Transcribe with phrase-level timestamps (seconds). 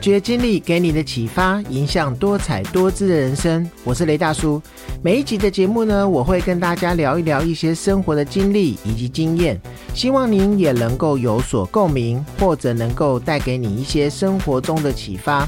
[0.00, 3.70] 发掘经历给你的启发，影响多彩多姿的人生。
[3.84, 4.58] 我是雷大叔。
[5.02, 9.60] 每一集的节目呢，我会跟大家聊一聊一些生活的经历以及经验，
[9.92, 15.46] 希望您也能够有所共鸣，或者能够带给你一些生活中的启发。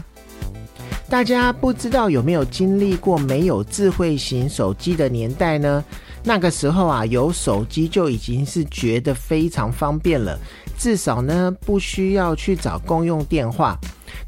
[1.09, 5.82] 大家不知道有没有经历过没有智慧型手机的年代呢？
[6.23, 10.38] 那个时候啊，有手机就已经是觉得非常方便了，
[10.77, 13.80] 至少呢不需要去找公用电话。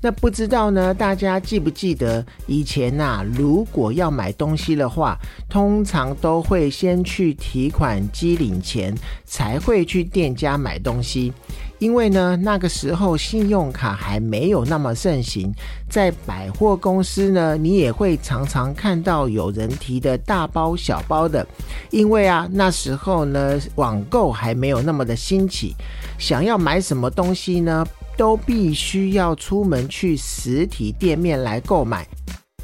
[0.04, 0.92] 那不知道呢？
[0.92, 3.24] 大家记不记得以前呐？
[3.32, 5.16] 如果要买东西的话，
[5.48, 11.32] 通常都会先去提款机领钱，才会去店家买东西。
[11.78, 15.50] 因为呢，那个时候信用卡还没有那么盛行，
[15.88, 21.46] 在百货公司呢，你也会常常看到有人提的大包小包的。
[21.90, 25.74] 因为啊，那时候呢，网购还没有那么的兴起，
[26.18, 27.86] 想要买什么东西呢？
[28.16, 32.06] 都必须要出门去实体店面来购买，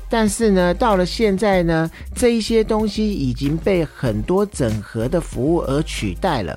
[0.08, 6.56] 但是呢，到了现在呢，这一些东西已经被很多整合的服务而取代了。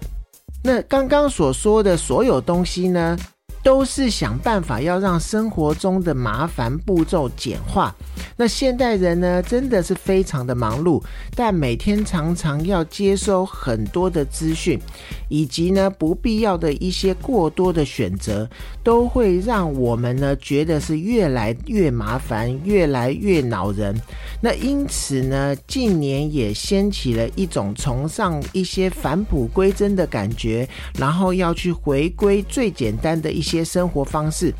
[0.63, 3.17] 那刚刚所说的所有东西呢？
[3.61, 7.95] 都是想办法要让生活中的麻烦步骤简化。
[8.37, 11.03] 那现代人呢，真的是非常的忙碌，
[11.35, 14.79] 但每天常常要接收很多的资讯，
[15.27, 18.49] 以及呢不必要的一些过多的选择，
[18.83, 23.99] 都会让我们呢觉得是越来越麻烦，越来越恼人。
[24.39, 30.67] 那因此呢，近年也掀起了一种崇尚一些返璞归真的感觉，
[30.99, 33.63] 然后要去回归最简单的一些。
[33.63, 34.53] 生活方式，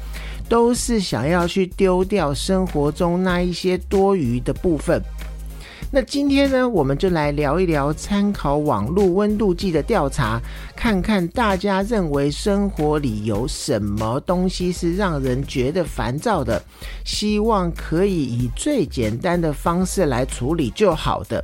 [0.53, 5.01] 都是想要去丢掉生活中那一些多余的部分。
[5.91, 10.39] 那今天呢，我们就来聊一聊参考网络温度计的调查，
[10.75, 16.61] 看看大家认为生活里有什么东西是让人觉得烦躁的，
[17.03, 21.43] 希望可以以最简单的方式来处理就好的。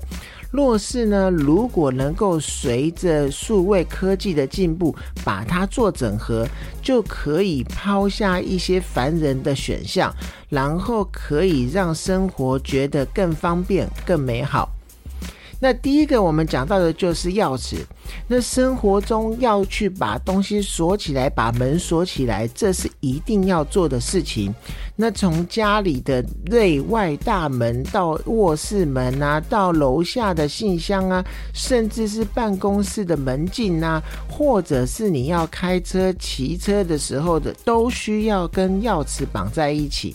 [0.51, 6.47] 若是呢，如果能够随着数位科技的进步，把它做整合，
[6.81, 10.11] 就可以抛下一些烦人的选项，
[10.49, 14.69] 然后可以让生活觉得更方便、更美好。
[15.61, 17.75] 那第一个我们讲到的就是钥匙。
[18.27, 24.53] 那生活中要去把东西锁起来，把门锁起来，这是一定要做的事情。
[24.95, 40.13] 那从家里的内外大门到卧室门啊，到楼下的信箱啊，甚至是办公室的门禁啊，或者是你要开车、骑车的时候的，都需要跟钥匙绑在一起。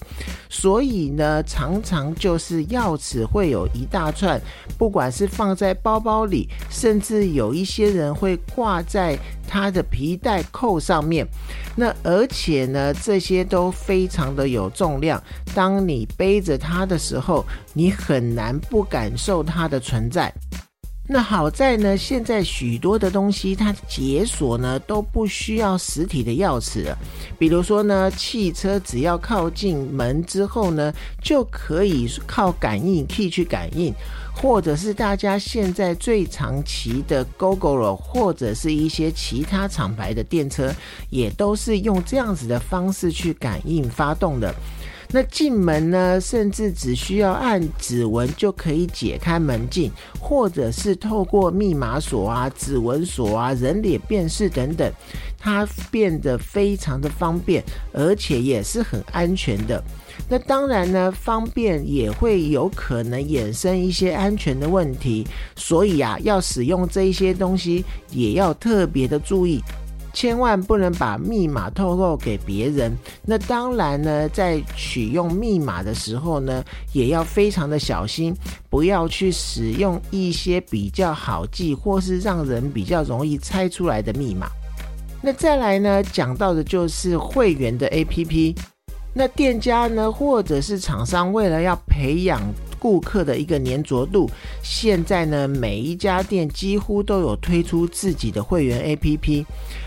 [0.51, 4.41] 所以呢，常常就是钥匙会有一大串，
[4.77, 7.84] 不管是放在包包里，甚至有一些。
[7.85, 11.27] 些人会挂在他的皮带扣上面，
[11.77, 15.23] 那而且呢，这些都非常的有重量。
[15.55, 20.33] 当你背着它的时候，你很难不感受它的存在。
[21.07, 26.97] 那好在呢，现在许多的东西它解锁呢都不需要实体的钥匙了。
[27.39, 30.91] 比如说呢，汽车只要靠近门之后呢，
[31.23, 33.95] 就可以靠感应器去感应。
[34.37, 40.75] 或者是大家现在最常骑的 GoGo 或者是一些其他厂牌的电车，
[41.09, 44.53] 也都是用这样子的方式去感应发动的。
[45.11, 54.91] 那进门呢，甚至只需要按指纹就可以解开门禁，或者是透过密码锁啊、指纹锁啊、人脸辨识等等，
[55.39, 59.83] 它变得非常的方便，而且也是很安全的。
[60.29, 69.61] 那当然呢，方便也会有可能衍生一些安全的问题，所以啊，要使用这一些东西也要特别的注意，
[70.15, 72.97] 千万不能把密码透露给别人。
[73.27, 78.35] 那当然呢，在取用密码的时候呢，也要非常的小心，
[78.71, 84.47] 不要去使用一些比较好记或是让人比较容易猜出来的密码。
[85.21, 88.57] 那再来呢，讲到的就是会员的 APP。
[89.17, 92.43] 那店家呢，或者是厂商，为了要培养
[92.81, 94.29] 顾客的一个粘着度，
[94.61, 99.45] 现在呢，每一家店几乎都有推出自己的会员 APP。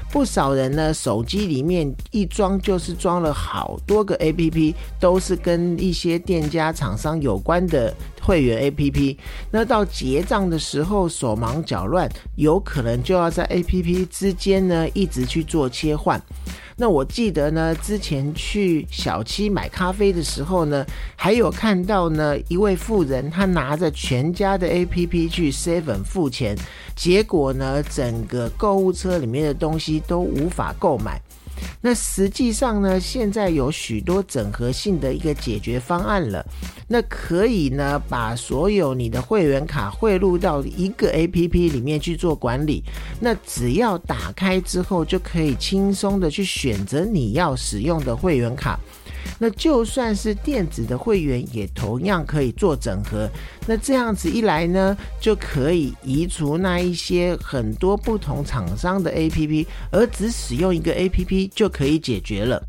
[0.09, 9.18] 不少人呢，手机里面一装就是装了好多个 APP，都是跟一些店家厂商有关的会员 APP。
[9.51, 16.21] 那到结账的时候手忙脚乱，有可能就要在 APP 之间呢一直去做切换。
[16.80, 26.56] 那我记得呢，之前去小七买咖啡的时候呢，还有看到呢一位富人，他拿着全家的 APP 去 Seven 付钱，
[26.95, 31.21] 结果呢，整个购物车里面的东西都无法购买。
[31.81, 36.45] 那实际上呢，现在有许多整合性的一个解决方案了。
[36.88, 42.83] 那可以呢，把所有你的会员卡汇入到一个 A P P 里面去做管理。
[43.19, 48.80] 那只要打开之后，就可以轻松的去选择你要使用的会员卡。
[49.39, 53.30] 那就算是电子的会员，也同样可以做整合。
[53.68, 62.62] 那这样子一来呢，就可以移除那一些很多不同厂商的 A P P，而只使用一个 A P P 就可以解决了。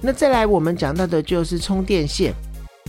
[0.00, 2.32] 那再来，我们讲到的就是充电线。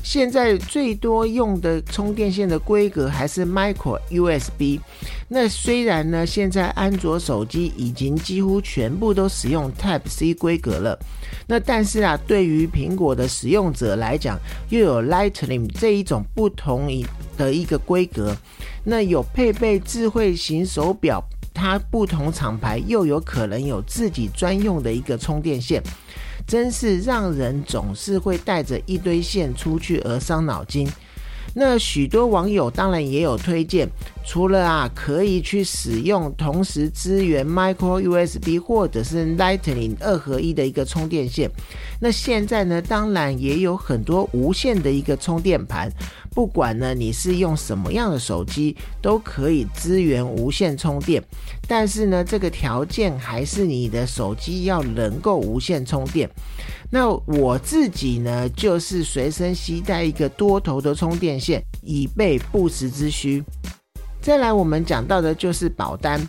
[0.04, 4.80] 现在最多用的充电线的规格还是 Micro USB。
[5.28, 10.98] 那虽然呢，现在安卓手机已经几乎全部都使用 Type C 规格了。
[11.46, 17.06] 那但是啊，对于苹果的使用者来讲，又有 Lightning 这一种不同一
[17.38, 18.36] 的一个规格。
[18.84, 21.24] 那有配备智慧型手表，
[21.54, 25.84] 它不同厂牌又有可能有自己专用的一个充电线。
[26.50, 30.86] 真是让人总是会带着一堆线出去而伤脑筋。
[31.56, 33.88] 那许多网友当然也有推荐，
[34.24, 41.50] 除了啊可以去使用同时支援 Micro USB 或者是 Lightning 二合一的一个充电线，
[42.00, 45.92] 那现在呢当然也有很多无线的一个充电盘。
[46.40, 51.22] 不管呢你是用什么样的手机，都可以支援无线充电。
[51.68, 56.30] 但是呢，这个条件还是你的手机要能够无线充电。
[56.90, 63.44] 那我自己呢，就是随身携带一个多头的充电线，以备不时之需。
[64.22, 66.26] 再来，我们讲到的就是保单。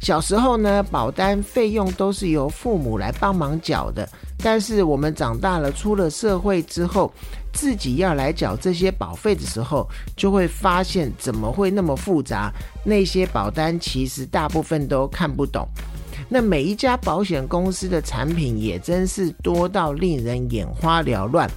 [0.00, 4.08] 小时候呢，保单费用都是由父母来帮忙缴的。
[4.42, 7.12] 但是我们长大了，出了社会之后，
[7.52, 12.52] 自己要来缴这些保费的时候，就会发现怎么会那么复杂？
[12.84, 15.66] 那些保单其实大部分都看不懂。
[16.28, 21.48] 那每一家保险公司的产品也真是多到令人眼花缭乱。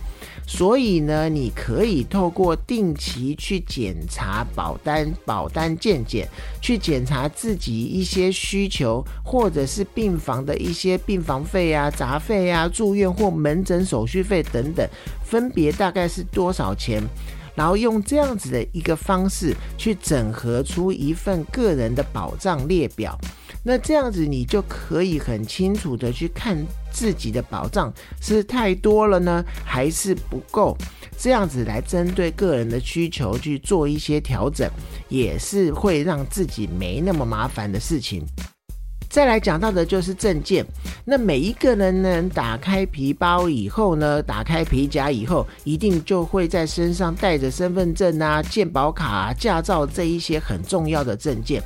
[0.48, 6.28] 所以呢，你可以透过定期去检查保单、保单健检，
[6.62, 14.88] 去检查自己一些需求，或者是病房的一些病房费啊、杂费啊、住院或门诊手续费等等，
[15.24, 17.02] 分别大概是多少钱，
[17.56, 23.20] 然后用这样子的一个方式去整合出一份个人的保障列表。
[23.68, 26.56] 那这样子，你就可以很清楚的去看
[26.92, 27.92] 自己的保障
[28.22, 30.78] 是太多了呢，还是不够？
[31.18, 34.70] 这样子来针对个人的需求去做一些调整，
[35.10, 38.24] 也是会让自己没那么麻烦的事情。
[39.10, 40.64] 再来讲到的就是证件。
[41.04, 51.64] 那每一个人呢，打开皮包以后呢，打开皮夹以后，一定就会在身上带着身份证啊、健保卡、驾照这一些很重要的证件。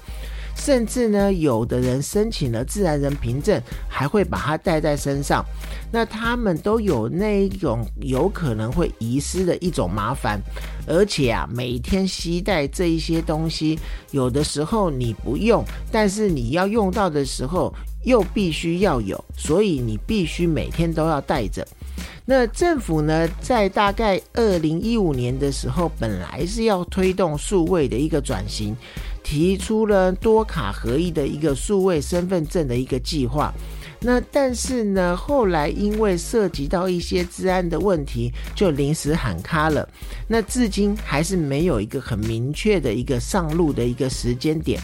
[0.59, 5.43] 甚至呢，有的人申请了自然人凭证，还会把它带在身上。
[5.91, 10.39] 那他们都有那一种有可能会遗失的一种麻烦，
[10.85, 13.79] 而且啊，每天携带这一些东西，
[14.11, 17.73] 有的时候你不用，但是你要用到的时候
[18.03, 21.65] 又必须要有，所以你必须每天都要带着。
[22.25, 28.75] 那政府呢，在大概二零一五年的时候，本来是要推动数位的一个转型。
[29.23, 33.53] 提出了多卡合一的一个数位身份证的一个计划，
[33.99, 39.87] 那但是呢，后来因为涉及到一些治安的问题，就临时喊卡了。
[40.27, 44.81] 那至今还是没有一个很明确的一个上路的一个时间点。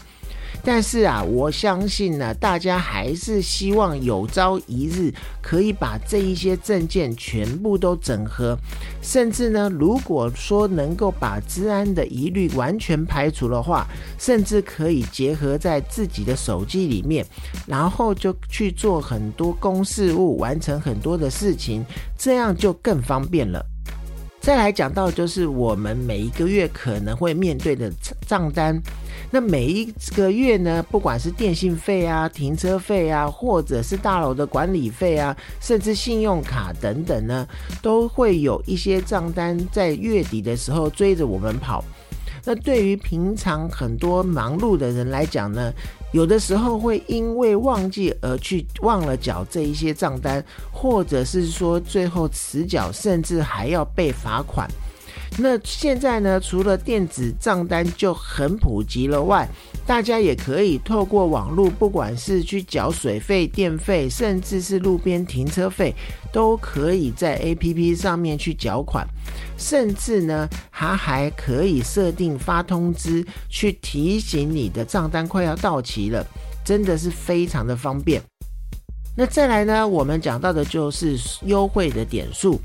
[0.66, 8.58] 但是啊，我相信呢，大家还是希望有朝一日可以把这一些证件全部都整合，
[9.00, 13.86] 甚至呢，如果说能够把治安的疑虑完全排除的话，
[14.18, 17.24] 甚至可以结合在自己的手机里面，
[17.68, 21.86] 然后就去做很多公事务，完成很多的事情，
[22.18, 23.64] 这样就更方便了。
[24.46, 27.92] 再来讲到就是我们每一个月可能会面对的
[28.28, 28.80] 账单。
[29.32, 37.48] 那每一个月呢，不管是电信费啊、停车费啊，或者是大楼的管理费啊，甚至信用卡等等呢，
[37.82, 41.84] 都会有一些账单在月底的时候追着我们跑。
[42.48, 45.74] 那对于平常很多忙碌的人来讲呢，
[46.16, 50.42] 有的时候会因为忘记而去忘了缴这一些账单，
[50.72, 54.66] 或者是说最后迟缴，甚至还要被罚款。
[55.38, 59.46] 那现在呢，除了电子账单就很普及了外，
[59.86, 65.94] 大家也可以透过网络，不管是去缴水费、电费，甚至是路边停车费，
[66.32, 69.06] 都可以在 APP 上面去缴款。
[69.58, 76.26] 甚至呢，它还可以设定发通知，去提醒你的账单快要到期了，
[76.64, 78.22] 真的是非常的方便。
[79.18, 82.60] 那再来呢，我们讲到的就是优惠的点数。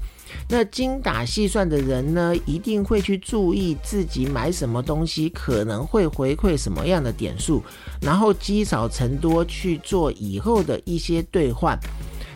[0.49, 7.63] 那精打细算的人呢，一定会去注意自己买什么东西可能会回馈什么样的点数，
[8.01, 11.79] 然后积少成多去做以后的一些兑换。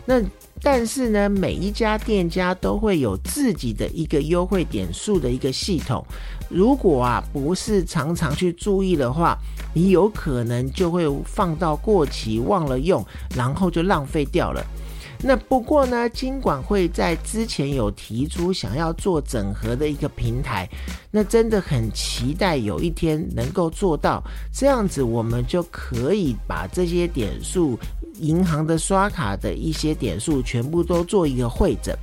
[0.05, 0.21] 那
[0.61, 6.05] 但是呢，每一家店家都会有自己的一个优惠点数的一个系统。
[6.47, 9.37] 如果啊不是常常去注意的话，
[9.73, 13.03] 你有可能就会放到过期忘了用，
[13.35, 14.63] 然后就浪费掉了。
[15.27, 20.69] 那不过呢，金管会在之前有提出想要做整合的一个平台，
[21.09, 27.75] 那真的很期待有一天能够做到这样子，我们就可以把这些点数、
[28.19, 31.97] 银行的刷卡的一些点数全部都做一个会诊。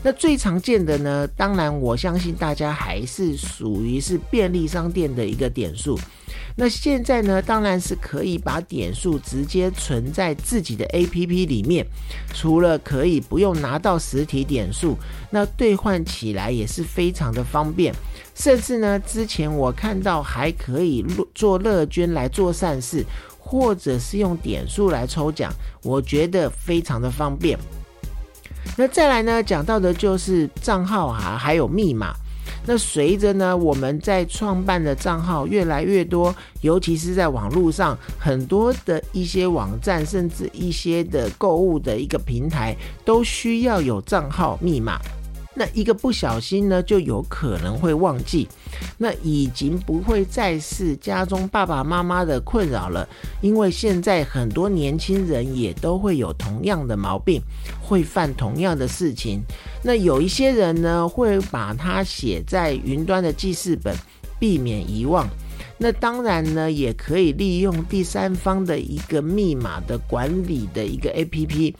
[0.00, 5.98] 那最常见的呢，当然我相信大家还是属于是便利商店的一个点数。
[6.56, 11.86] 那现在呢，当然是可以把点数直接存在自己的 APP 里面，
[12.34, 14.96] 除了可以不用拿到实体点数，
[15.30, 17.94] 那兑换起来也是非常的方便。
[18.34, 21.04] 甚至呢，之前我看到还可以
[21.34, 23.04] 做乐捐来做善事，
[23.38, 25.52] 或者是用点数来抽奖，
[25.82, 27.58] 我觉得非常的方便。
[28.76, 32.14] 那再来呢，讲到的就是账号啊，还有密码。
[32.72, 45.00] 那随着呢，我们在创办的账号越来越多，尤其是在网络上，很多的一些网站，甚至一些的购物的一个平台，都需要有账号密码。
[45.52, 48.46] 那一个不小心呢，就有可能会忘记，
[48.96, 53.06] 那已经不会再是家中爸爸妈妈的困扰了，
[53.40, 57.42] 因为现在很多年轻人也都会有同样的毛病，
[57.82, 59.42] 会犯同样的事情。
[59.82, 63.94] 那有一些人呢，会把它写在云端的记事本，
[64.38, 65.28] 避免遗忘。
[65.82, 71.74] 那当然呢，也可以利用第三方的一个密码的管理的一个 A P P，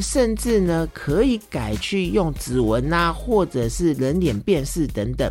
[0.00, 5.30] 甚至呢可以改去用指纹啊，或者是人脸辨识等等。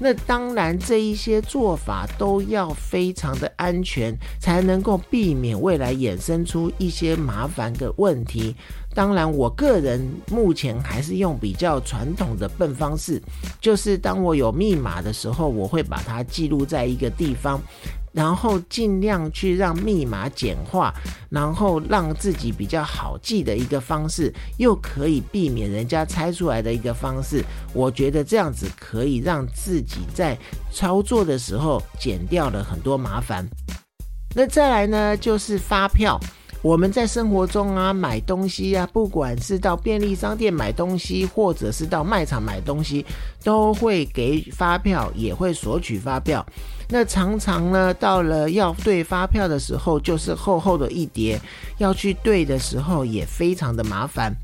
[0.00, 8.54] 那当然，这一些做法都要非常的安全，才能够避免未来衍生出一些麻烦的问题。
[8.94, 10.00] 当然，我个人
[10.30, 13.20] 目前还是用比较传统的笨方式，
[13.60, 17.60] 就是当我有密码的时候，我会把它记录在一个地方。
[18.18, 20.92] 然后尽量去让密码简化，
[21.30, 27.44] 然后让自己比较好记的一个方式，又可以避免人家猜出来的一个方式。
[27.72, 30.36] 我觉得这样子可以让自己在
[30.72, 33.48] 操作的时候减掉了很多麻烦。
[34.34, 36.18] 那再来呢，就是发票。
[36.60, 43.06] 我们在生活中啊，买东西啊，不管是到便利商店买东西，或者是到卖场买东西，
[43.44, 46.44] 都会给发票，也会索取发票。
[46.88, 51.40] 那常常呢，到了要对发票的时候，就是厚厚的一叠，
[51.78, 54.34] 要去对的时候也非常的麻烦。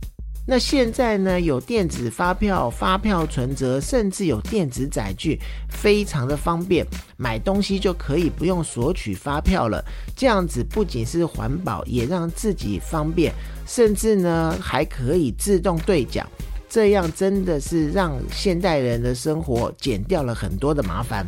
[0.47, 6.87] 那现在呢，有电子发票、发票存折，甚至有电子载具，非常的方便。
[7.17, 9.83] 买东西就可以不用索取发票了，
[10.15, 13.33] 这样子不仅是环保，也让自己方便，
[13.67, 16.29] 甚至呢还可以自动兑奖。
[16.69, 21.27] 这样真的是让现代人的生活减掉了很多的麻烦。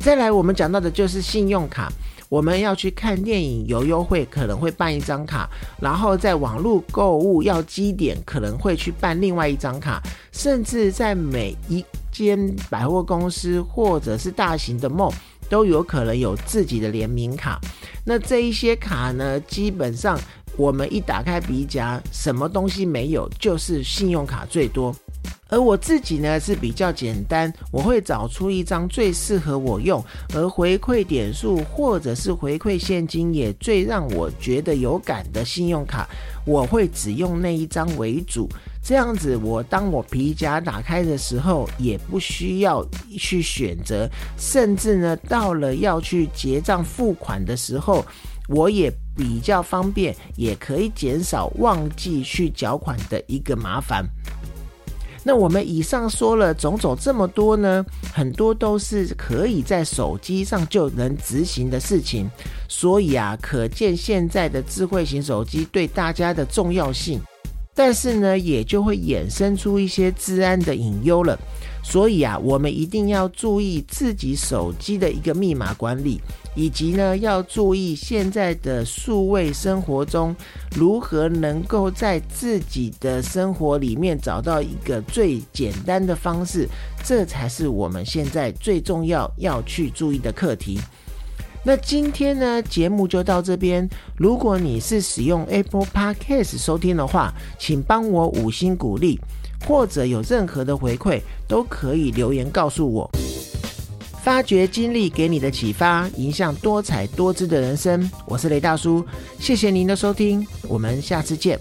[0.00, 1.90] 再来，我们讲到的就是信用卡。
[2.28, 5.48] 我们要去看电影有优惠，可能会办一张卡；
[5.80, 10.02] 然后在网络购物要积点，可能会去办另外一张卡。
[10.32, 15.14] 甚至在每一间百货公司或者是大型的 mall，
[15.48, 17.60] 都有可能有自己的联名卡。
[18.04, 20.18] 那这一些卡呢，基本上
[20.56, 24.94] 我们一打开鼻夹，什么东西没有，就是信用卡最多。
[25.48, 36.08] 而我自己呢是比较简单，我会找出一张最适合我用，而回馈点数或者是回馈现金也最让我觉得有感的信用卡，
[36.44, 38.48] 我会只用那一张为主。
[38.82, 42.86] 这样子，我当我皮夹打开的时候，也不需要
[43.18, 48.04] 去选择，甚至呢，到了要去结账付款的时候，
[48.48, 54.04] 我也比较方便，也可以减少忘记去缴款的一个麻烦。
[55.28, 62.30] 那我们以上说了种种这么多呢，很多都是可以在手机上就能执行的事情，
[62.68, 67.20] 所以啊，可见现在的智慧型手机对大家的重要性。
[67.74, 71.36] 但是呢，也就会衍生出一些治安的隐忧了。
[71.82, 76.20] 所以啊，我们一定要注意自己手机的一个密码管理，
[76.56, 80.34] 以及呢，要注意现在的数位生活中
[80.74, 86.66] 如何能够在自己的生活里面找到一个最简单的方式，
[87.04, 90.80] 这才是我们现在最重要要去注意的课题。
[91.62, 93.86] 那今天呢，节目就到这边。
[94.16, 99.18] 如果你是使用 Apple Podcast 收听的话，请帮我五星鼓励，
[99.66, 103.10] 或者有任何的回馈，都可以留言告诉我。
[104.26, 108.10] 发掘经历给你的启发，迎向多彩多姿的人生。
[108.26, 109.06] 我是雷大叔，
[109.38, 111.56] 谢谢您的收听，我们下次见。